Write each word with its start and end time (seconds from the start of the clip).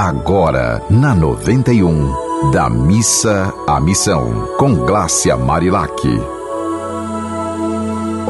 Agora, 0.00 0.80
na 0.88 1.12
91, 1.12 2.52
da 2.52 2.70
missa 2.70 3.52
à 3.66 3.80
missão, 3.80 4.48
com 4.56 4.72
Glácia 4.72 5.36
Marilac. 5.36 5.92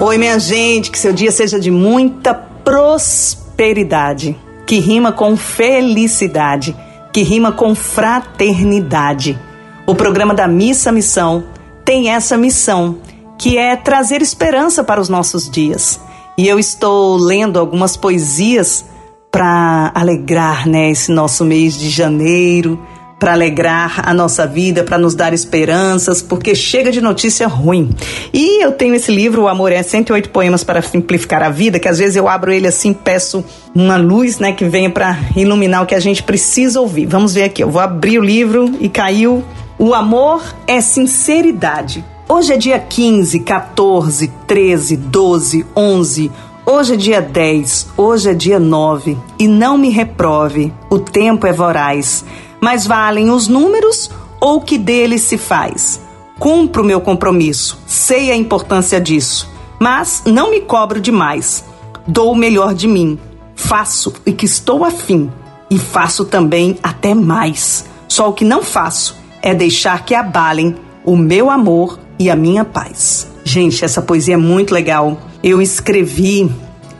Oi, 0.00 0.16
minha 0.16 0.38
gente, 0.38 0.90
que 0.90 0.98
seu 0.98 1.12
dia 1.12 1.30
seja 1.30 1.60
de 1.60 1.70
muita 1.70 2.32
prosperidade, 2.32 4.34
que 4.64 4.78
rima 4.78 5.12
com 5.12 5.36
felicidade, 5.36 6.74
que 7.12 7.22
rima 7.22 7.52
com 7.52 7.74
fraternidade. 7.74 9.38
O 9.86 9.94
programa 9.94 10.32
da 10.32 10.48
Missa 10.48 10.88
à 10.88 10.92
Missão 10.92 11.44
tem 11.84 12.08
essa 12.08 12.38
missão, 12.38 12.96
que 13.38 13.58
é 13.58 13.76
trazer 13.76 14.22
esperança 14.22 14.82
para 14.82 15.02
os 15.02 15.10
nossos 15.10 15.50
dias. 15.50 16.00
E 16.38 16.48
eu 16.48 16.58
estou 16.58 17.18
lendo 17.18 17.58
algumas 17.58 17.94
poesias 17.94 18.86
para 19.30 19.92
alegrar 19.94 20.68
né, 20.68 20.90
esse 20.90 21.12
nosso 21.12 21.44
mês 21.44 21.78
de 21.78 21.90
janeiro, 21.90 22.78
para 23.18 23.32
alegrar 23.32 24.08
a 24.08 24.14
nossa 24.14 24.46
vida, 24.46 24.84
para 24.84 24.96
nos 24.96 25.14
dar 25.14 25.32
esperanças, 25.34 26.22
porque 26.22 26.54
chega 26.54 26.92
de 26.92 27.00
notícia 27.00 27.48
ruim. 27.48 27.90
E 28.32 28.62
eu 28.64 28.72
tenho 28.72 28.94
esse 28.94 29.10
livro, 29.10 29.42
O 29.42 29.48
Amor 29.48 29.72
é 29.72 29.82
108 29.82 30.30
Poemas 30.30 30.62
para 30.62 30.80
Simplificar 30.80 31.42
a 31.42 31.50
Vida, 31.50 31.78
que 31.78 31.88
às 31.88 31.98
vezes 31.98 32.16
eu 32.16 32.28
abro 32.28 32.52
ele 32.52 32.68
assim, 32.68 32.92
peço 32.92 33.44
uma 33.74 33.96
luz 33.96 34.38
né, 34.38 34.52
que 34.52 34.64
venha 34.64 34.90
para 34.90 35.18
iluminar 35.36 35.82
o 35.82 35.86
que 35.86 35.94
a 35.94 36.00
gente 36.00 36.22
precisa 36.22 36.80
ouvir. 36.80 37.06
Vamos 37.06 37.34
ver 37.34 37.44
aqui, 37.44 37.62
eu 37.62 37.70
vou 37.70 37.82
abrir 37.82 38.18
o 38.18 38.24
livro 38.24 38.72
e 38.80 38.88
caiu. 38.88 39.44
O 39.78 39.94
amor 39.94 40.42
é 40.66 40.80
sinceridade. 40.80 42.04
Hoje 42.28 42.52
é 42.52 42.56
dia 42.56 42.78
15, 42.78 43.40
14, 43.40 44.28
13, 44.46 44.96
12, 44.96 45.66
11. 45.74 46.30
Hoje 46.70 46.92
é 46.92 46.96
dia 46.98 47.22
10, 47.22 47.92
hoje 47.96 48.28
é 48.28 48.34
dia 48.34 48.60
9, 48.60 49.16
e 49.38 49.48
não 49.48 49.78
me 49.78 49.88
reprove, 49.88 50.70
o 50.90 50.98
tempo 50.98 51.46
é 51.46 51.52
voraz, 51.52 52.26
mas 52.60 52.86
valem 52.86 53.30
os 53.30 53.48
números 53.48 54.10
ou 54.38 54.56
o 54.56 54.60
que 54.60 54.76
deles 54.76 55.22
se 55.22 55.38
faz. 55.38 55.98
Cumpro 56.38 56.84
meu 56.84 57.00
compromisso, 57.00 57.78
sei 57.86 58.30
a 58.30 58.36
importância 58.36 59.00
disso, 59.00 59.50
mas 59.78 60.24
não 60.26 60.50
me 60.50 60.60
cobro 60.60 61.00
demais. 61.00 61.64
Dou 62.06 62.32
o 62.32 62.36
melhor 62.36 62.74
de 62.74 62.86
mim, 62.86 63.18
faço 63.56 64.12
o 64.26 64.32
que 64.34 64.44
estou 64.44 64.84
afim, 64.84 65.32
e 65.70 65.78
faço 65.78 66.26
também 66.26 66.76
até 66.82 67.14
mais. 67.14 67.86
Só 68.06 68.28
o 68.28 68.34
que 68.34 68.44
não 68.44 68.62
faço 68.62 69.16
é 69.40 69.54
deixar 69.54 70.04
que 70.04 70.14
abalem 70.14 70.76
o 71.02 71.16
meu 71.16 71.48
amor 71.48 71.98
e 72.18 72.28
a 72.28 72.36
minha 72.36 72.62
paz. 72.62 73.26
Gente, 73.42 73.82
essa 73.86 74.02
poesia 74.02 74.34
é 74.34 74.36
muito 74.36 74.74
legal 74.74 75.16
eu 75.42 75.62
escrevi 75.62 76.50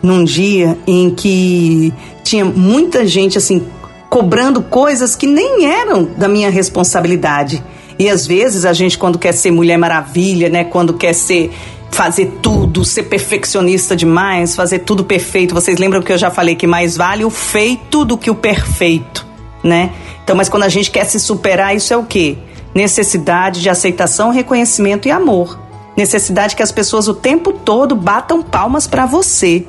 num 0.02 0.24
dia 0.24 0.78
em 0.86 1.10
que 1.10 1.92
tinha 2.22 2.44
muita 2.44 3.06
gente 3.06 3.36
assim 3.36 3.66
cobrando 4.08 4.62
coisas 4.62 5.14
que 5.14 5.26
nem 5.26 5.66
eram 5.66 6.04
da 6.04 6.28
minha 6.28 6.50
responsabilidade. 6.50 7.62
E 7.98 8.08
às 8.08 8.26
vezes 8.26 8.64
a 8.64 8.72
gente 8.72 8.96
quando 8.96 9.18
quer 9.18 9.32
ser 9.32 9.50
mulher 9.50 9.76
maravilha, 9.76 10.48
né, 10.48 10.64
quando 10.64 10.94
quer 10.94 11.12
ser 11.12 11.50
fazer 11.90 12.38
tudo, 12.40 12.84
ser 12.84 13.04
perfeccionista 13.04 13.96
demais, 13.96 14.54
fazer 14.54 14.80
tudo 14.80 15.02
perfeito. 15.02 15.54
Vocês 15.54 15.78
lembram 15.78 16.00
que 16.00 16.12
eu 16.12 16.18
já 16.18 16.30
falei 16.30 16.54
que 16.54 16.66
mais 16.66 16.96
vale 16.96 17.24
o 17.24 17.30
feito 17.30 18.04
do 18.04 18.16
que 18.16 18.30
o 18.30 18.34
perfeito, 18.34 19.26
né? 19.64 19.90
Então, 20.22 20.36
mas 20.36 20.48
quando 20.48 20.62
a 20.62 20.68
gente 20.68 20.90
quer 20.90 21.06
se 21.06 21.18
superar, 21.18 21.74
isso 21.74 21.92
é 21.92 21.96
o 21.96 22.04
quê? 22.04 22.36
Necessidade 22.74 23.60
de 23.60 23.68
aceitação, 23.68 24.30
reconhecimento 24.30 25.08
e 25.08 25.10
amor 25.10 25.58
necessidade 25.98 26.54
que 26.54 26.62
as 26.62 26.70
pessoas 26.70 27.08
o 27.08 27.14
tempo 27.14 27.52
todo 27.52 27.96
batam 27.96 28.40
palmas 28.40 28.86
para 28.86 29.04
você. 29.04 29.66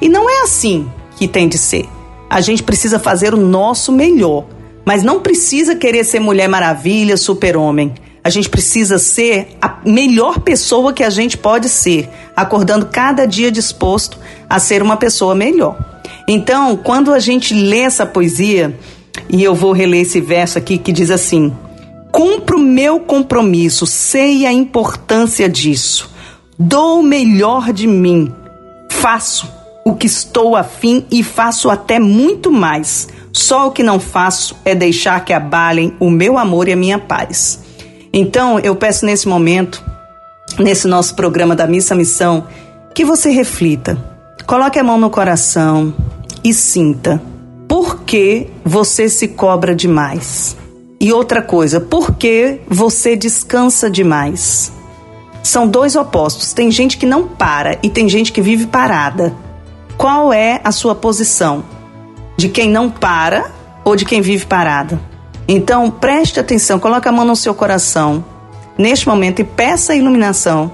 E 0.00 0.08
não 0.08 0.28
é 0.28 0.42
assim 0.42 0.90
que 1.16 1.28
tem 1.28 1.48
de 1.48 1.56
ser. 1.56 1.88
A 2.28 2.40
gente 2.40 2.64
precisa 2.64 2.98
fazer 2.98 3.32
o 3.32 3.36
nosso 3.36 3.92
melhor, 3.92 4.44
mas 4.84 5.04
não 5.04 5.20
precisa 5.20 5.76
querer 5.76 6.02
ser 6.02 6.18
mulher 6.18 6.48
maravilha, 6.48 7.16
super-homem. 7.16 7.94
A 8.24 8.28
gente 8.28 8.48
precisa 8.48 8.98
ser 8.98 9.56
a 9.62 9.78
melhor 9.84 10.40
pessoa 10.40 10.92
que 10.92 11.04
a 11.04 11.10
gente 11.10 11.38
pode 11.38 11.68
ser, 11.68 12.10
acordando 12.34 12.86
cada 12.86 13.24
dia 13.24 13.50
disposto 13.50 14.18
a 14.50 14.58
ser 14.58 14.82
uma 14.82 14.96
pessoa 14.96 15.32
melhor. 15.32 15.78
Então, 16.26 16.76
quando 16.76 17.14
a 17.14 17.20
gente 17.20 17.54
lê 17.54 17.78
essa 17.78 18.04
poesia, 18.04 18.76
e 19.30 19.44
eu 19.44 19.54
vou 19.54 19.72
reler 19.72 20.02
esse 20.02 20.20
verso 20.20 20.58
aqui 20.58 20.76
que 20.76 20.92
diz 20.92 21.10
assim: 21.10 21.56
Cumpro 22.12 22.58
meu 22.58 23.00
compromisso, 23.00 23.86
sei 23.86 24.46
a 24.46 24.52
importância 24.52 25.48
disso. 25.48 26.10
Dou 26.58 27.00
o 27.00 27.02
melhor 27.02 27.72
de 27.72 27.86
mim. 27.86 28.32
Faço 28.90 29.48
o 29.84 29.94
que 29.94 30.06
estou 30.06 30.56
afim 30.56 31.06
e 31.10 31.22
faço 31.22 31.70
até 31.70 31.98
muito 31.98 32.50
mais. 32.50 33.08
Só 33.32 33.68
o 33.68 33.70
que 33.70 33.82
não 33.82 34.00
faço 34.00 34.56
é 34.64 34.74
deixar 34.74 35.24
que 35.24 35.32
abalem 35.32 35.94
o 36.00 36.10
meu 36.10 36.36
amor 36.36 36.68
e 36.68 36.72
a 36.72 36.76
minha 36.76 36.98
paz. 36.98 37.60
Então, 38.12 38.58
eu 38.58 38.74
peço 38.74 39.06
nesse 39.06 39.28
momento, 39.28 39.82
nesse 40.58 40.88
nosso 40.88 41.14
programa 41.14 41.54
da 41.54 41.66
Missa 41.66 41.94
Missão, 41.94 42.46
que 42.94 43.04
você 43.04 43.30
reflita. 43.30 43.96
Coloque 44.46 44.78
a 44.78 44.84
mão 44.84 44.98
no 44.98 45.10
coração 45.10 45.94
e 46.42 46.52
sinta 46.52 47.22
por 47.68 48.00
que 48.00 48.48
você 48.64 49.08
se 49.08 49.28
cobra 49.28 49.74
demais. 49.74 50.56
E 51.00 51.12
outra 51.12 51.40
coisa, 51.40 51.80
por 51.80 52.16
que 52.16 52.60
você 52.68 53.14
descansa 53.14 53.88
demais? 53.88 54.72
São 55.44 55.68
dois 55.68 55.94
opostos. 55.94 56.52
Tem 56.52 56.72
gente 56.72 56.98
que 56.98 57.06
não 57.06 57.28
para 57.28 57.78
e 57.84 57.88
tem 57.88 58.08
gente 58.08 58.32
que 58.32 58.42
vive 58.42 58.66
parada. 58.66 59.32
Qual 59.96 60.32
é 60.32 60.60
a 60.64 60.72
sua 60.72 60.96
posição? 60.96 61.64
De 62.36 62.48
quem 62.48 62.68
não 62.68 62.90
para 62.90 63.50
ou 63.84 63.94
de 63.94 64.04
quem 64.04 64.20
vive 64.20 64.44
parada? 64.46 65.00
Então, 65.46 65.88
preste 65.88 66.40
atenção, 66.40 66.80
coloque 66.80 67.08
a 67.08 67.12
mão 67.12 67.24
no 67.24 67.36
seu 67.36 67.54
coração 67.54 68.24
neste 68.76 69.08
momento 69.08 69.40
e 69.40 69.44
peça 69.44 69.92
a 69.92 69.96
iluminação 69.96 70.70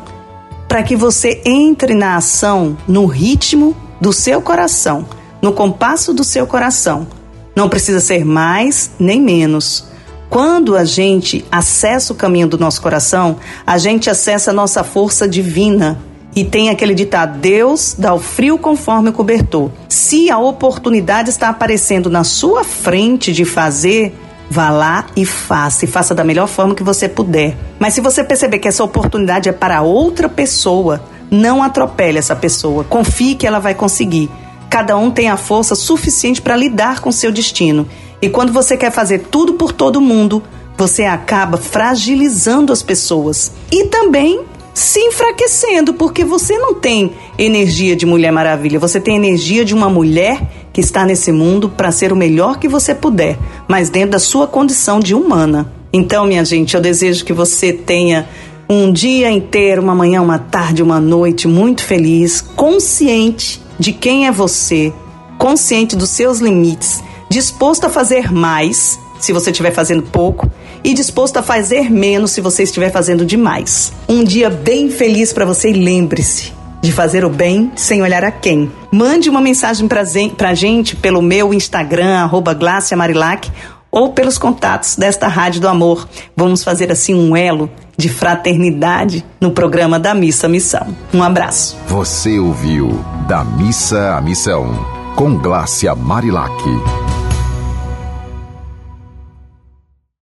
para 0.66 0.82
que 0.82 0.96
você 0.96 1.42
entre 1.44 1.94
na 1.94 2.16
ação 2.16 2.76
no 2.88 3.04
ritmo 3.04 3.76
do 4.00 4.12
seu 4.12 4.40
coração, 4.40 5.06
no 5.40 5.52
compasso 5.52 6.14
do 6.14 6.24
seu 6.24 6.46
coração. 6.46 7.06
Não 7.54 7.68
precisa 7.68 8.00
ser 8.00 8.24
mais 8.24 8.90
nem 8.98 9.20
menos 9.20 9.93
quando 10.34 10.76
a 10.76 10.84
gente 10.84 11.44
acessa 11.48 12.12
o 12.12 12.16
caminho 12.16 12.48
do 12.48 12.58
nosso 12.58 12.82
coração, 12.82 13.36
a 13.64 13.78
gente 13.78 14.10
acessa 14.10 14.50
a 14.50 14.52
nossa 14.52 14.82
força 14.82 15.28
divina. 15.28 15.96
E 16.34 16.44
tem 16.44 16.70
aquele 16.70 16.92
ditado: 16.92 17.38
Deus 17.38 17.94
dá 17.96 18.12
o 18.12 18.18
frio 18.18 18.58
conforme 18.58 19.10
o 19.10 19.12
cobertor. 19.12 19.70
Se 19.88 20.28
a 20.32 20.38
oportunidade 20.38 21.30
está 21.30 21.50
aparecendo 21.50 22.10
na 22.10 22.24
sua 22.24 22.64
frente 22.64 23.32
de 23.32 23.44
fazer, 23.44 24.12
vá 24.50 24.70
lá 24.70 25.06
e 25.14 25.24
faça. 25.24 25.84
E 25.84 25.88
faça 25.88 26.16
da 26.16 26.24
melhor 26.24 26.48
forma 26.48 26.74
que 26.74 26.82
você 26.82 27.08
puder. 27.08 27.56
Mas 27.78 27.94
se 27.94 28.00
você 28.00 28.24
perceber 28.24 28.58
que 28.58 28.66
essa 28.66 28.82
oportunidade 28.82 29.48
é 29.48 29.52
para 29.52 29.82
outra 29.82 30.28
pessoa, 30.28 31.00
não 31.30 31.62
atropele 31.62 32.18
essa 32.18 32.34
pessoa. 32.34 32.82
Confie 32.82 33.36
que 33.36 33.46
ela 33.46 33.60
vai 33.60 33.72
conseguir. 33.76 34.28
Cada 34.74 34.96
um 34.96 35.08
tem 35.08 35.28
a 35.28 35.36
força 35.36 35.76
suficiente 35.76 36.42
para 36.42 36.56
lidar 36.56 36.98
com 36.98 37.12
seu 37.12 37.30
destino. 37.30 37.86
E 38.20 38.28
quando 38.28 38.52
você 38.52 38.76
quer 38.76 38.90
fazer 38.90 39.20
tudo 39.30 39.54
por 39.54 39.70
todo 39.70 40.00
mundo, 40.00 40.42
você 40.76 41.04
acaba 41.04 41.56
fragilizando 41.56 42.72
as 42.72 42.82
pessoas 42.82 43.52
e 43.70 43.84
também 43.84 44.40
se 44.74 44.98
enfraquecendo, 44.98 45.94
porque 45.94 46.24
você 46.24 46.58
não 46.58 46.74
tem 46.74 47.12
energia 47.38 47.94
de 47.94 48.04
Mulher 48.04 48.32
Maravilha, 48.32 48.80
você 48.80 49.00
tem 49.00 49.14
energia 49.14 49.64
de 49.64 49.72
uma 49.72 49.88
mulher 49.88 50.42
que 50.72 50.80
está 50.80 51.06
nesse 51.06 51.30
mundo 51.30 51.68
para 51.68 51.92
ser 51.92 52.12
o 52.12 52.16
melhor 52.16 52.58
que 52.58 52.66
você 52.66 52.96
puder, 52.96 53.38
mas 53.68 53.90
dentro 53.90 54.10
da 54.10 54.18
sua 54.18 54.48
condição 54.48 54.98
de 54.98 55.14
humana. 55.14 55.72
Então, 55.92 56.26
minha 56.26 56.44
gente, 56.44 56.74
eu 56.74 56.80
desejo 56.80 57.24
que 57.24 57.32
você 57.32 57.72
tenha 57.72 58.28
um 58.68 58.92
dia 58.92 59.30
inteiro, 59.30 59.82
uma 59.82 59.94
manhã, 59.94 60.22
uma 60.22 60.38
tarde, 60.38 60.82
uma 60.82 61.00
noite 61.00 61.46
muito 61.48 61.82
feliz, 61.82 62.40
consciente 62.40 63.62
de 63.78 63.92
quem 63.92 64.26
é 64.26 64.32
você, 64.32 64.92
consciente 65.38 65.96
dos 65.96 66.10
seus 66.10 66.38
limites 66.38 67.02
disposto 67.34 67.84
a 67.84 67.90
fazer 67.90 68.32
mais 68.32 68.96
se 69.18 69.32
você 69.32 69.50
estiver 69.50 69.72
fazendo 69.72 70.02
pouco 70.02 70.48
e 70.84 70.94
disposto 70.94 71.38
a 71.38 71.42
fazer 71.42 71.90
menos 71.90 72.30
se 72.30 72.40
você 72.40 72.62
estiver 72.62 72.92
fazendo 72.92 73.26
demais. 73.26 73.92
Um 74.08 74.22
dia 74.22 74.48
bem 74.48 74.88
feliz 74.88 75.32
para 75.32 75.44
você 75.44 75.70
e 75.70 75.72
lembre-se 75.72 76.52
de 76.80 76.92
fazer 76.92 77.24
o 77.24 77.30
bem 77.30 77.72
sem 77.74 78.02
olhar 78.02 78.22
a 78.22 78.30
quem. 78.30 78.70
Mande 78.92 79.30
uma 79.30 79.40
mensagem 79.40 79.88
pra, 79.88 80.54
gente 80.54 80.94
pelo 80.94 81.22
meu 81.22 81.52
Instagram, 81.52 82.18
arroba 82.18 82.56
Marilac, 82.96 83.50
ou 83.94 84.12
pelos 84.12 84.36
contatos 84.36 84.96
desta 84.96 85.28
Rádio 85.28 85.60
do 85.60 85.68
Amor. 85.68 86.08
Vamos 86.36 86.64
fazer 86.64 86.90
assim 86.90 87.14
um 87.14 87.36
elo 87.36 87.70
de 87.96 88.08
fraternidade 88.08 89.24
no 89.40 89.52
programa 89.52 90.00
da 90.00 90.12
Missa 90.12 90.48
Missão. 90.48 90.88
Um 91.12 91.22
abraço. 91.22 91.76
Você 91.86 92.40
ouviu 92.40 93.04
Da 93.28 93.44
Missa 93.44 94.16
à 94.16 94.20
Missão, 94.20 94.74
com 95.14 95.38
Glácia 95.38 95.94
Marilac. 95.94 96.52